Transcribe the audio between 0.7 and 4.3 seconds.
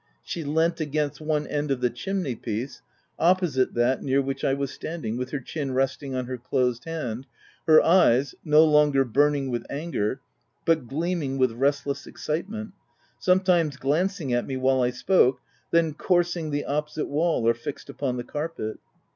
against one end of the chimneypiece 5 opposite that near